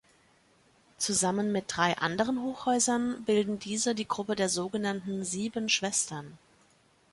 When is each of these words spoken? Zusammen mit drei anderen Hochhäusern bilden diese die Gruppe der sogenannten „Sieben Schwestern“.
Zusammen 0.97 1.51
mit 1.51 1.65
drei 1.67 1.95
anderen 1.95 2.41
Hochhäusern 2.41 3.23
bilden 3.23 3.59
diese 3.59 3.93
die 3.93 4.07
Gruppe 4.07 4.35
der 4.35 4.49
sogenannten 4.49 5.23
„Sieben 5.23 5.69
Schwestern“. 5.69 6.39